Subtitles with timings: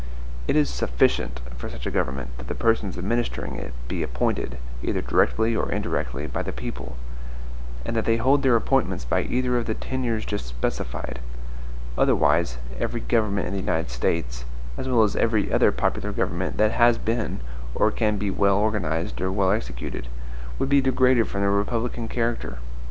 [0.47, 4.99] It is SUFFICIENT for such a government that the persons administering it be appointed, either
[4.99, 6.97] directly or indirectly, by the people;
[7.85, 11.19] and that they hold their appointments by either of the tenures just specified;
[11.99, 14.43] otherwise every government in the United States,
[14.75, 17.39] as well as every other popular government that has been
[17.75, 20.07] or can be well organized or well executed,
[20.57, 22.57] would be degraded from the republican character.